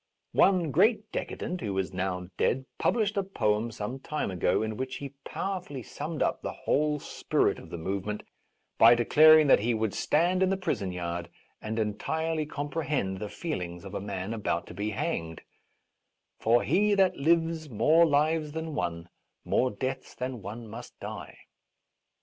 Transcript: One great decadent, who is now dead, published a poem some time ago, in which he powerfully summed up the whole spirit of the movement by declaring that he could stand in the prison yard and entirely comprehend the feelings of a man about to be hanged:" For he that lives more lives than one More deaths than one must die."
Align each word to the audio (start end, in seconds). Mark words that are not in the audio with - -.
One 0.33 0.71
great 0.71 1.11
decadent, 1.11 1.61
who 1.61 1.77
is 1.77 1.93
now 1.93 2.29
dead, 2.35 2.65
published 2.79 3.17
a 3.17 3.21
poem 3.23 3.69
some 3.69 3.99
time 3.99 4.31
ago, 4.31 4.63
in 4.63 4.75
which 4.75 4.95
he 4.95 5.13
powerfully 5.25 5.83
summed 5.83 6.23
up 6.23 6.41
the 6.41 6.51
whole 6.53 6.97
spirit 6.99 7.59
of 7.59 7.69
the 7.69 7.77
movement 7.77 8.23
by 8.79 8.95
declaring 8.95 9.45
that 9.45 9.59
he 9.59 9.77
could 9.77 9.93
stand 9.93 10.41
in 10.41 10.49
the 10.49 10.57
prison 10.57 10.91
yard 10.91 11.29
and 11.61 11.77
entirely 11.77 12.47
comprehend 12.47 13.19
the 13.19 13.29
feelings 13.29 13.85
of 13.85 13.93
a 13.93 14.01
man 14.01 14.33
about 14.33 14.65
to 14.65 14.73
be 14.73 14.89
hanged:" 14.89 15.43
For 16.41 16.63
he 16.63 16.95
that 16.95 17.17
lives 17.17 17.69
more 17.69 18.03
lives 18.03 18.53
than 18.53 18.73
one 18.73 19.07
More 19.45 19.69
deaths 19.69 20.15
than 20.15 20.41
one 20.41 20.67
must 20.67 20.99
die." 20.99 21.37